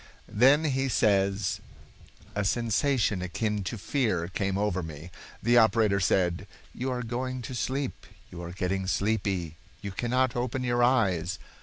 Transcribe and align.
Then 0.33 0.63
he 0.63 0.89
says: 0.89 1.59
"A 2.33 2.43
sensation 2.43 3.21
akin 3.21 3.63
to 3.65 3.77
fear 3.77 4.27
came 4.29 4.57
over 4.57 4.81
me. 4.81 5.11
The 5.43 5.59
operator 5.59 5.99
said: 5.99 6.47
'You 6.73 6.89
are 6.91 7.03
going 7.03 7.43
to 7.43 7.53
sleep, 7.53 8.07
you 8.31 8.41
are 8.41 8.51
getting 8.51 8.87
sleepy. 8.87 9.57
You 9.83 9.91
cannot 9.91 10.35
open 10.35 10.63
your 10.63 10.81
eyes. 10.81 11.37